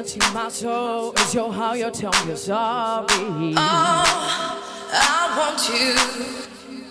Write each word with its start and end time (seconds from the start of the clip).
your 0.00 0.08
skin 0.08 0.16
touching 0.16 0.34
my 0.34 0.48
soul? 0.48 1.12
Is 1.12 1.34
your 1.34 1.52
how 1.52 1.74
you 1.74 1.90
tell 1.90 2.10
me 2.22 2.28
you're 2.28 2.36
sorry? 2.36 3.54
Oh, 3.56 4.62
I 4.92 5.36
want 5.38 5.68
you. 5.68 5.94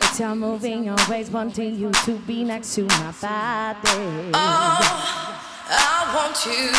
It's 0.01 0.20
your 0.20 0.36
moving, 0.36 0.89
always 0.89 1.30
wanting 1.32 1.75
you 1.75 1.92
to 1.92 2.12
be 2.28 2.44
next 2.44 2.75
to 2.75 2.84
my 2.84 3.13
body. 3.22 4.32
Oh, 4.34 4.80
I 5.70 6.13
want 6.16 6.46
you. 6.46 6.70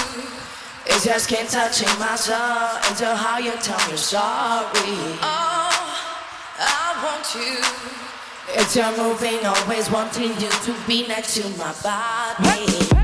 It's 0.86 1.04
skin 1.18 1.46
touching 1.46 1.98
my 1.98 2.16
soul. 2.16 2.78
It's 2.90 3.00
your 3.00 3.14
how 3.14 3.38
you 3.38 3.52
tell 3.62 3.78
me 3.78 3.88
you're 3.88 3.96
sorry. 3.96 4.70
Oh, 5.22 5.70
I 6.58 6.94
want 7.04 7.34
you. 7.34 7.58
It's 8.60 8.76
your 8.76 8.96
moving, 8.96 9.44
always 9.44 9.90
wanting 9.90 10.30
you 10.40 10.50
to 10.50 10.74
be 10.86 11.06
next 11.06 11.34
to 11.34 11.48
my 11.56 11.72
body. 11.82 12.99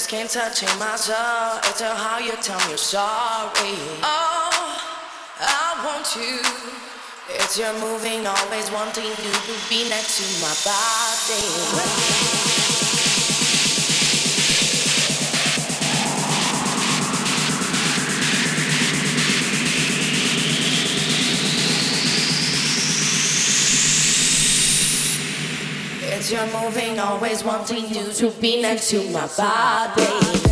Skin 0.00 0.26
touching 0.26 0.68
my 0.78 0.96
soul. 0.96 1.60
It's 1.64 1.80
how 1.80 2.18
you 2.18 2.32
tell 2.42 2.58
me 2.58 2.70
you're 2.70 2.78
sorry. 2.78 3.76
Oh, 4.02 4.78
I 5.38 5.78
want 5.84 6.16
you. 6.16 6.40
It's 7.28 7.56
your 7.56 7.72
moving, 7.74 8.26
always 8.26 8.70
wanting 8.72 9.04
you 9.04 9.14
to 9.14 9.54
be 9.70 9.88
next 9.88 10.18
to 10.18 10.24
my 10.42 10.54
body. 10.64 12.61
You're 26.32 26.46
moving, 26.46 26.98
always 26.98 27.44
wanting 27.44 27.86
you 27.94 28.10
to 28.10 28.30
be 28.40 28.62
next 28.62 28.88
to 28.88 29.10
my 29.10 29.26
body. 29.36 30.51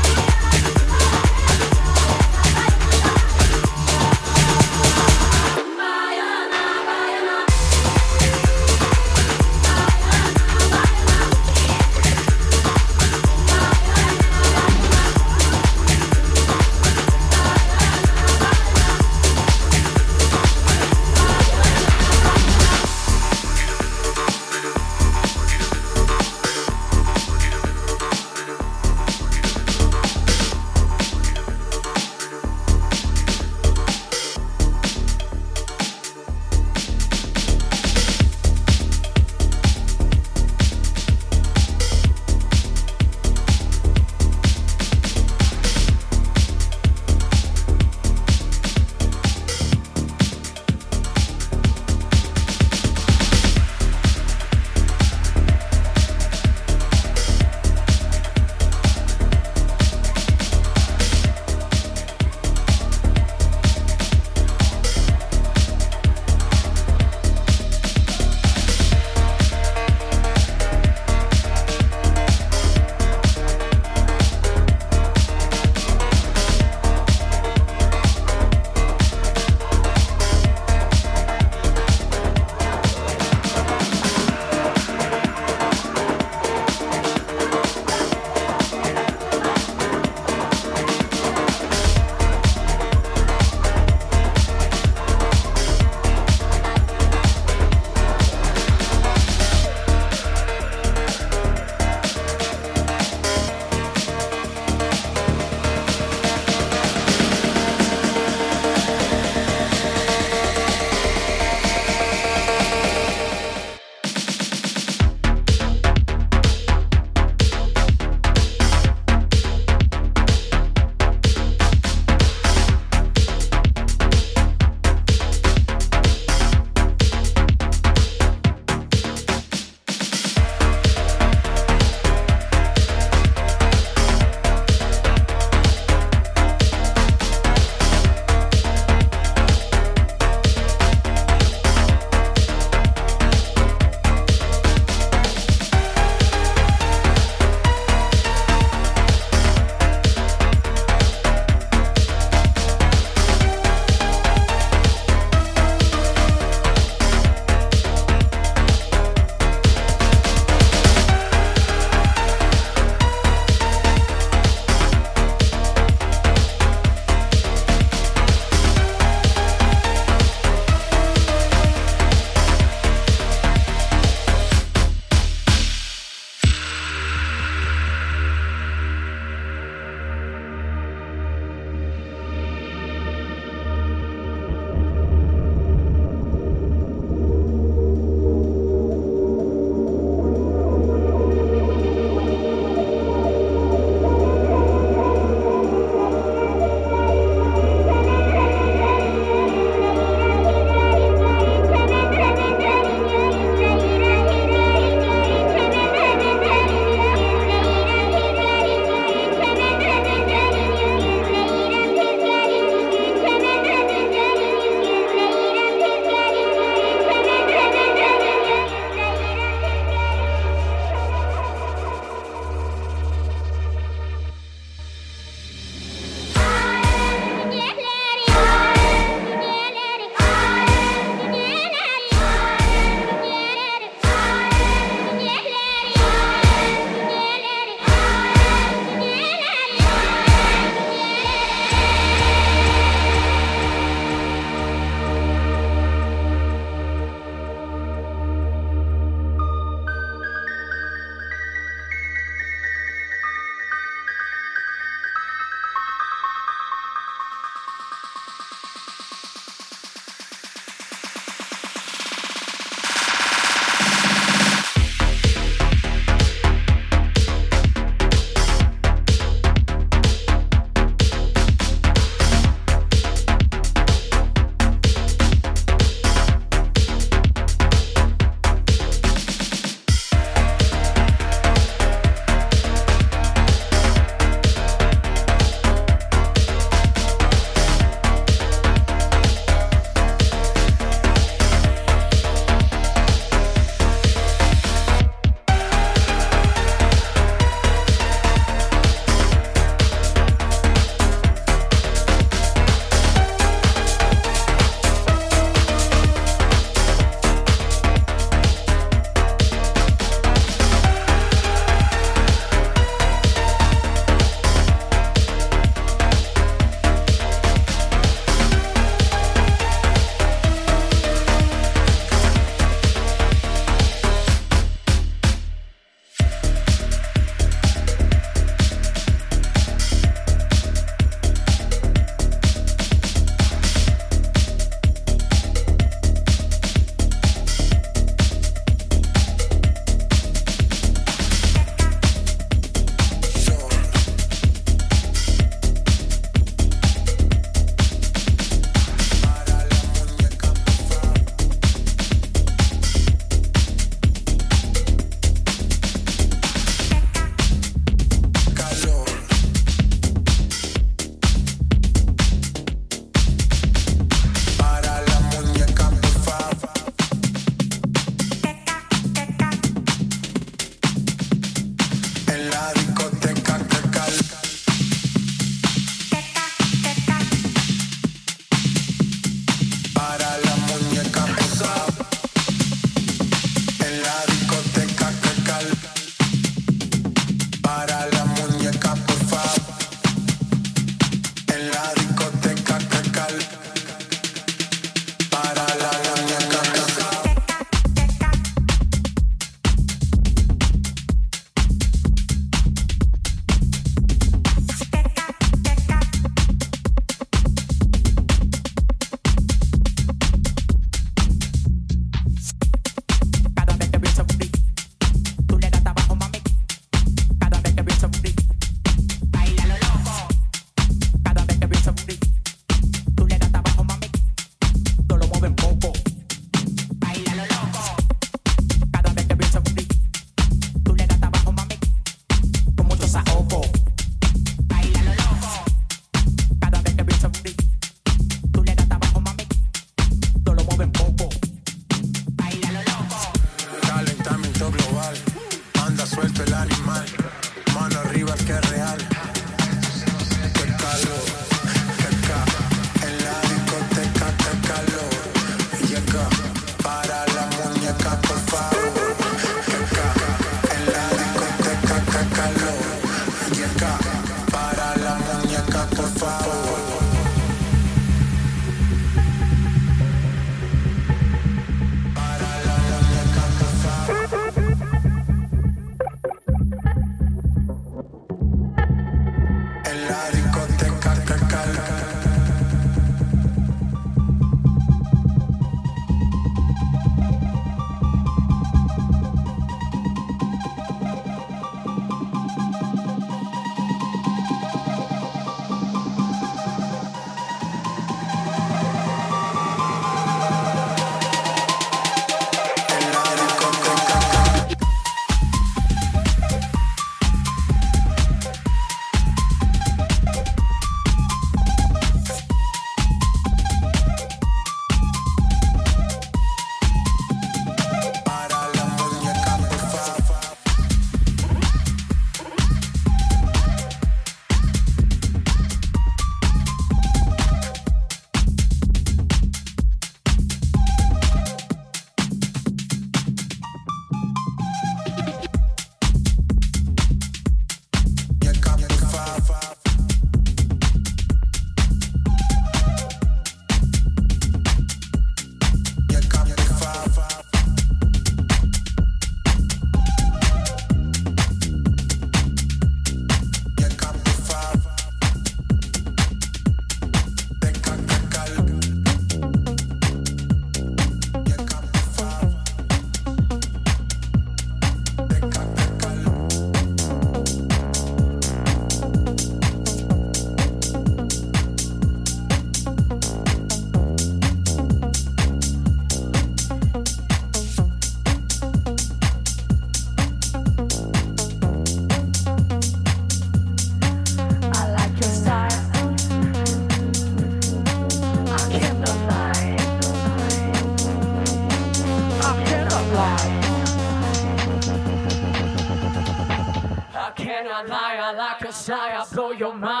blow 599.31 599.51
your 599.51 599.73
mind. 599.73 600.00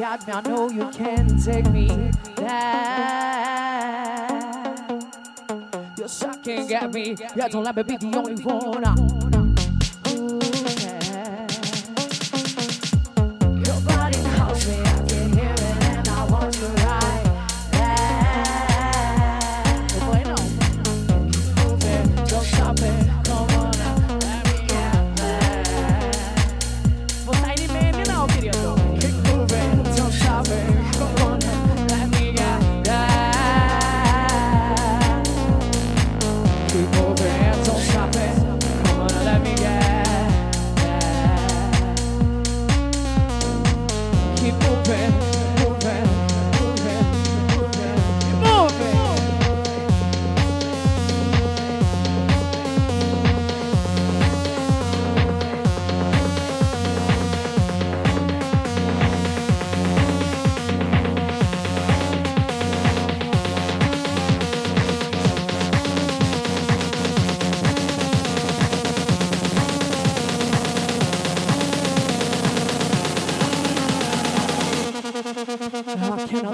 doubt. 0.00 0.28
I 0.28 0.40
know 0.48 0.70
you 0.70 0.88
can 0.90 1.38
take 1.38 1.68
me 1.70 2.10
back. 2.36 3.10
You're 5.98 6.08
sucking 6.08 6.72
at 6.72 6.92
me. 6.92 7.16
Yeah, 7.36 7.48
don't 7.48 7.64
let 7.64 7.76
me 7.76 7.82
be 7.82 7.96
the 7.98 8.16
only 8.16 8.42
one. 8.42 9.39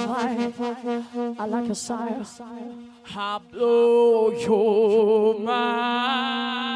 I 0.09 1.47
like 1.47 1.67
your 1.67 1.75
sire. 1.75 2.25
I 3.15 3.41
blow 3.51 4.31
your 4.31 5.39
mind. 5.41 6.76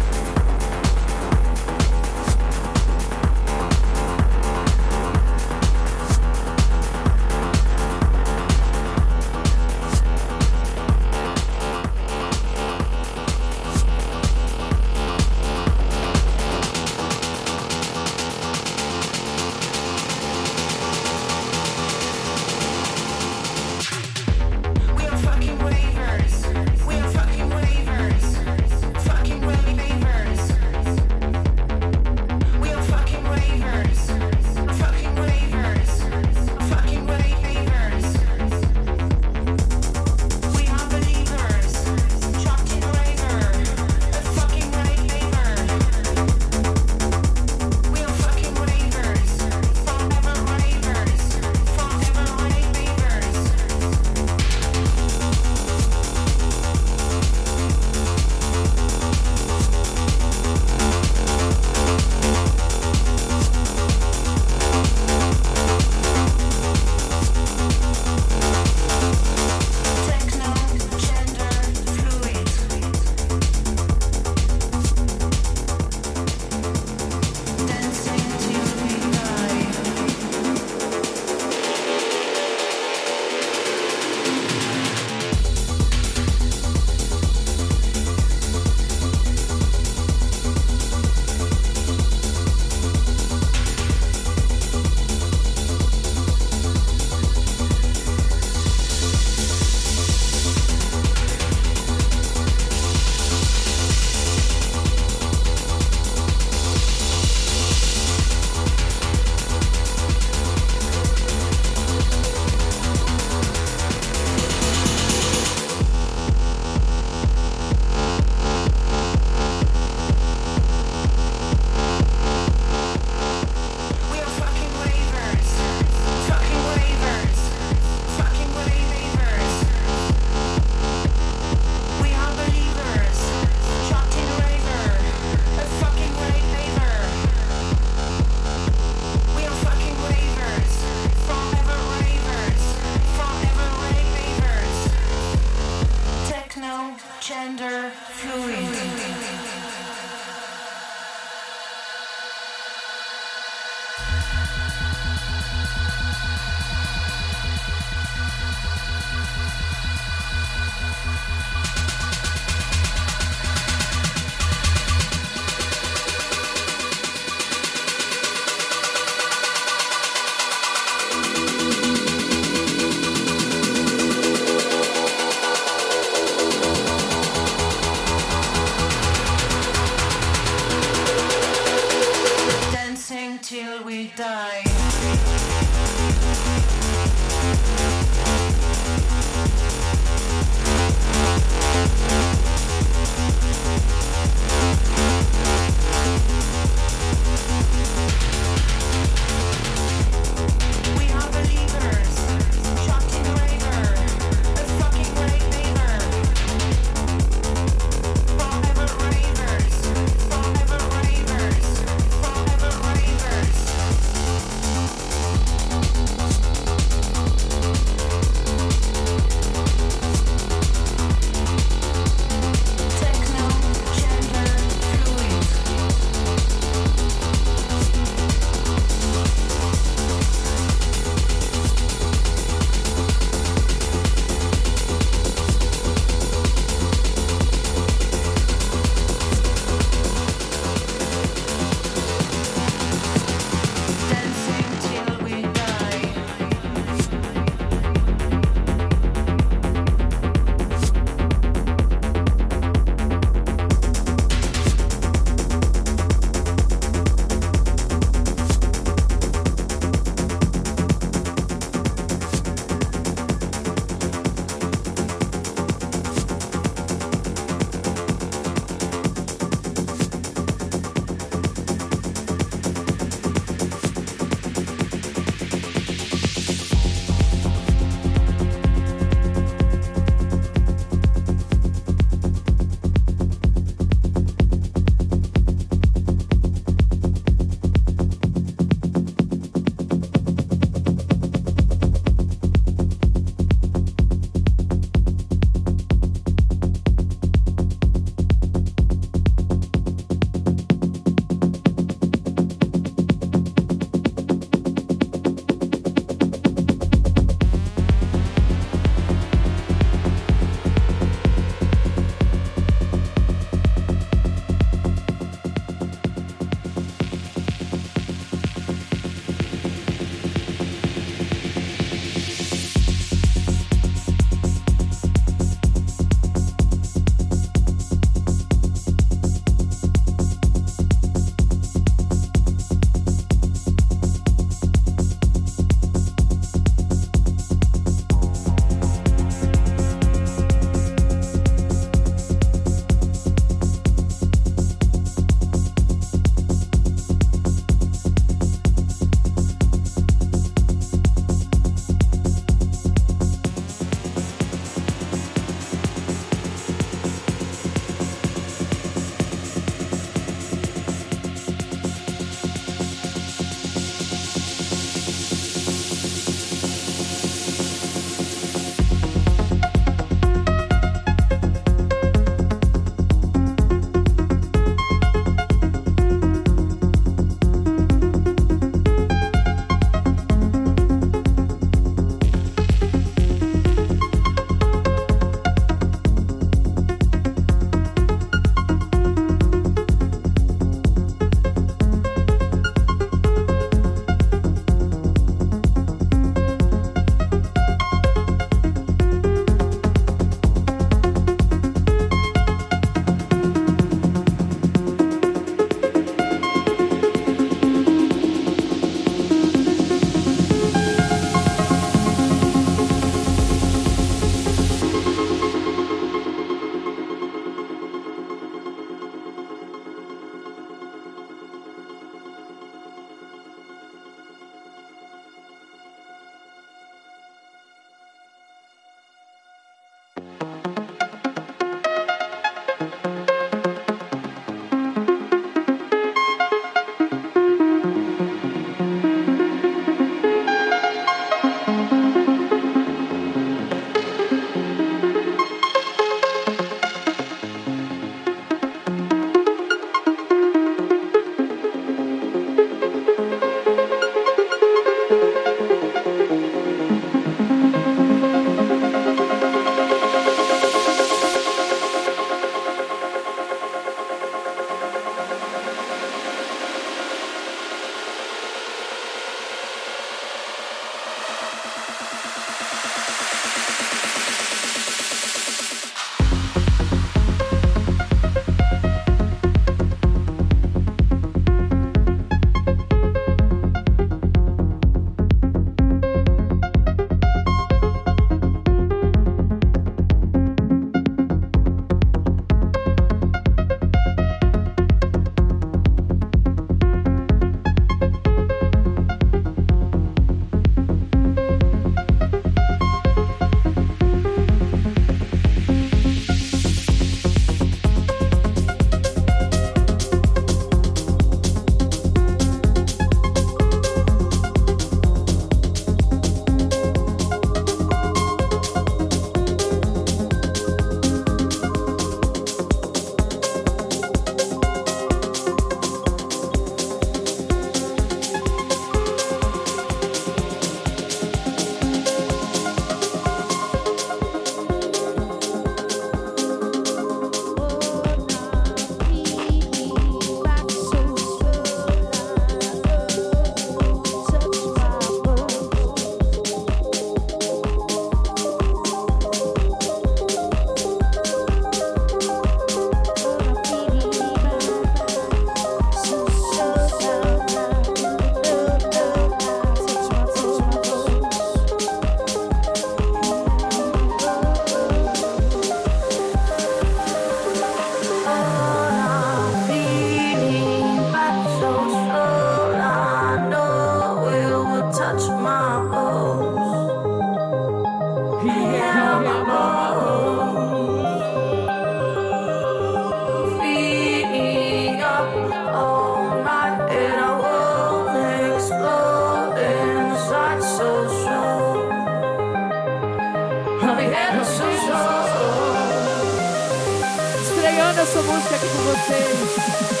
Essa 598.01 598.21
música 598.23 598.55
aqui 598.55 598.67
com 598.67 598.83
vocês. 598.83 600.00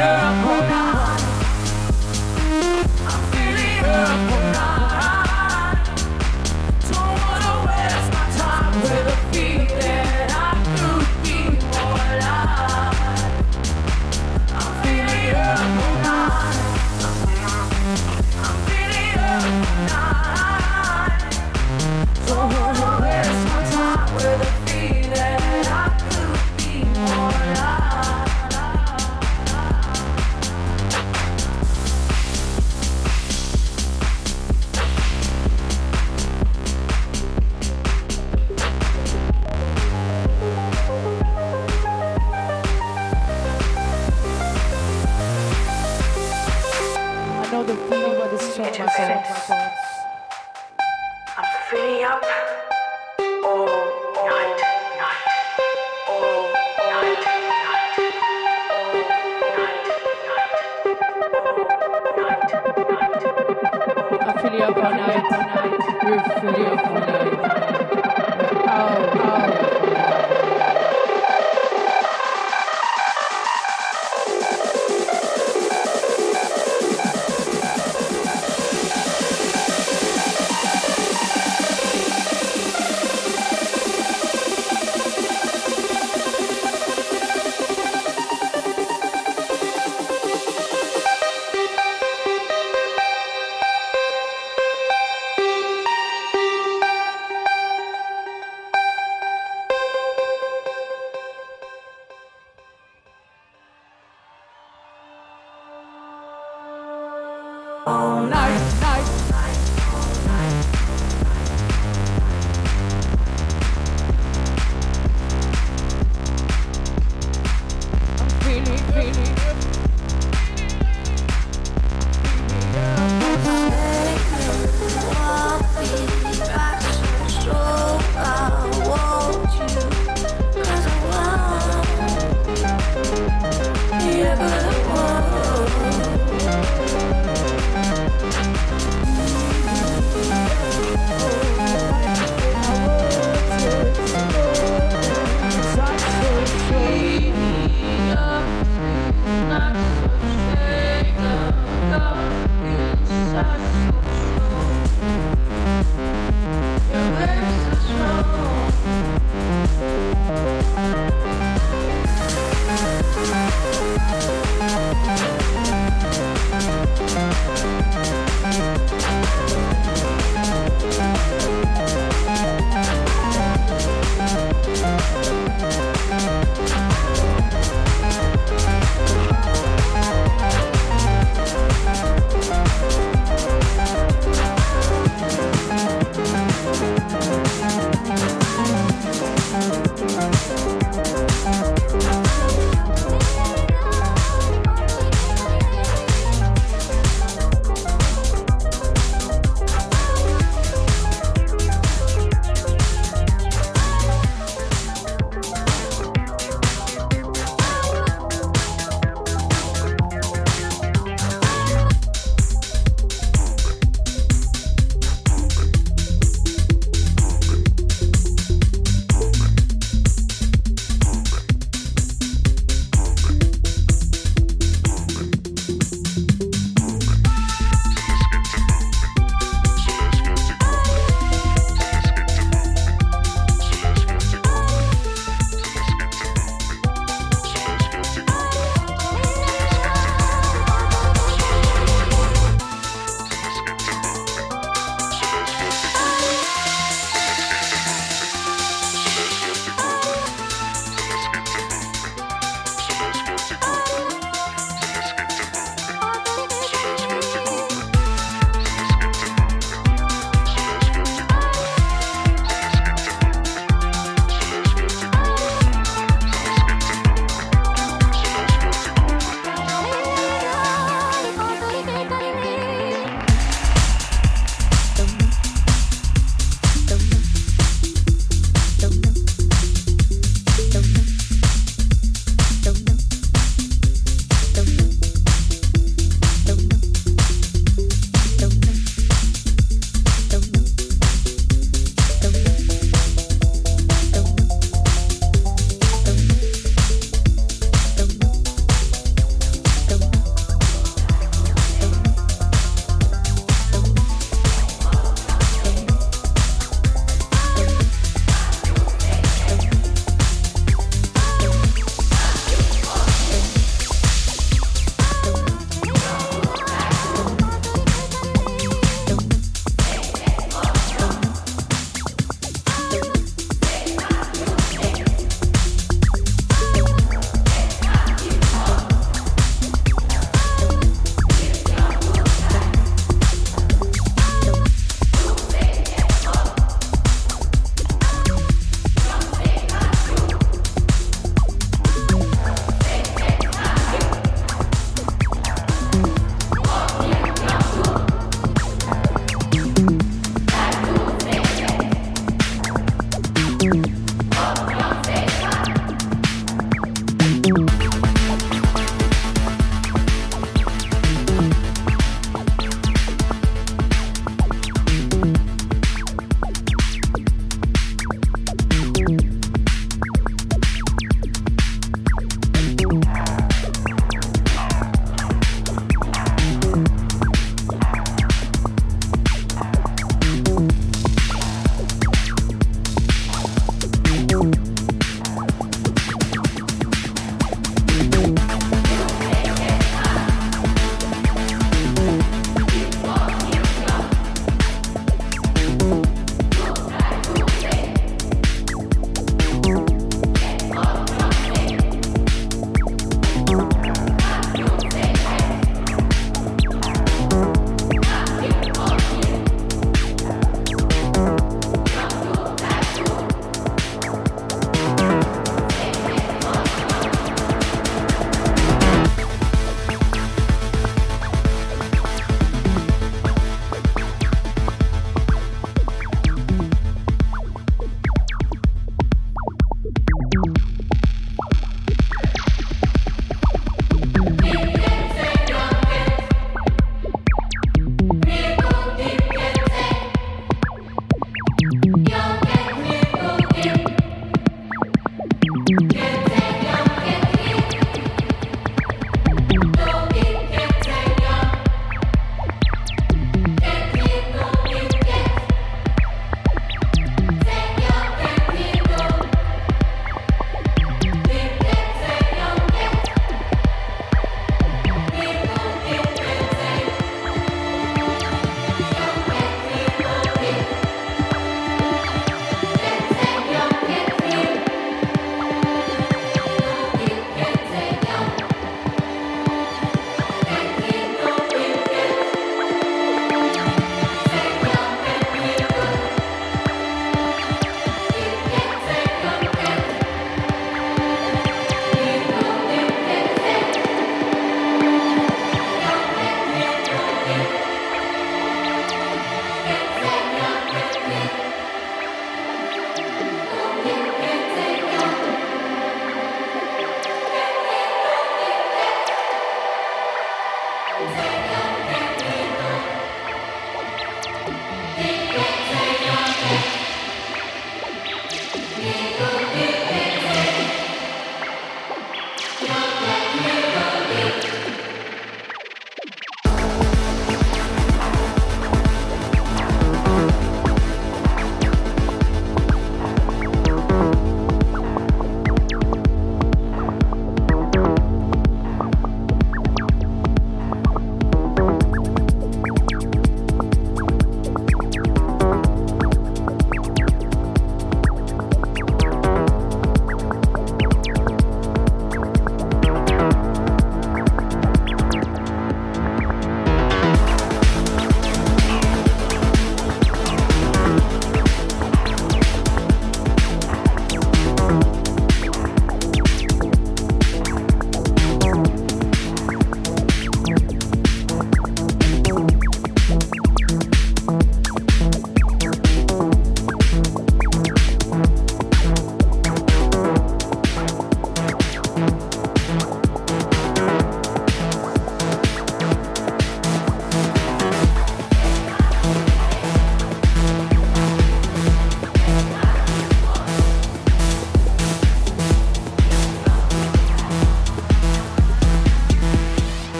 amo. 0.00 0.79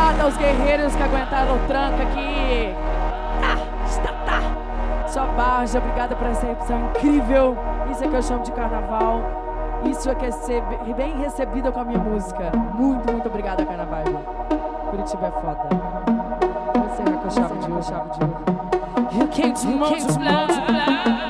Obrigada 0.00 0.22
aos 0.24 0.36
guerreiros 0.38 0.96
que 0.96 1.02
aguentaram 1.02 1.56
o 1.56 1.58
tranco 1.66 2.00
aqui. 2.00 2.74
Tá, 3.38 3.84
está, 3.86 4.12
tá. 4.24 5.08
Sua 5.08 5.26
barja, 5.26 5.78
obrigada 5.78 6.16
por 6.16 6.26
essa 6.26 6.46
recepção 6.46 6.86
incrível. 6.86 7.54
Isso 7.90 8.04
é 8.04 8.08
que 8.08 8.14
eu 8.14 8.22
chamo 8.22 8.42
de 8.42 8.50
carnaval. 8.52 9.20
Isso 9.84 10.08
é 10.08 10.14
que 10.14 10.24
é 10.24 10.30
ser 10.30 10.62
bem 10.96 11.18
recebida 11.18 11.70
com 11.70 11.80
a 11.80 11.84
minha 11.84 11.98
música. 11.98 12.50
Muito, 12.74 13.12
muito 13.12 13.28
obrigada, 13.28 13.62
carnaval. 13.66 14.04
Curitiba 14.88 15.26
é 15.26 15.30
foda. 15.32 15.68
Você 16.88 17.02
é 17.02 17.04
que 17.04 17.24
eu 17.26 17.30
chamo 17.30 17.60
de 17.60 17.70
ouro, 17.70 17.82
chave 17.82 18.10
de 18.10 18.24
ouro. 18.24 18.40
You 19.12 19.28
came 19.28 19.52
to. 19.52 21.29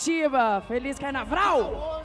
Curitiba. 0.00 0.62
Feliz 0.66 0.98
carnaval! 0.98 1.99